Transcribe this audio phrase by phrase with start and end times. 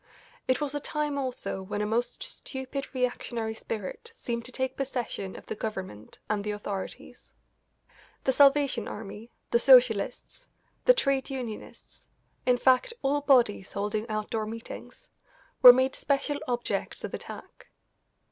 [0.47, 5.35] It was a time also when a most stupid reactionary spirit seemed to take possession
[5.35, 7.29] of the Government and the authorities.
[8.23, 10.47] The Salvation Army, the Socialists,
[10.85, 12.07] the trade unionists
[12.47, 15.07] in fact, all bodies holding outdoor meetings
[15.61, 17.67] were made special objects of attack.